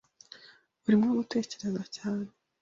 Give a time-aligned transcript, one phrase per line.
[0.85, 2.29] Urimo gutekereza cyane.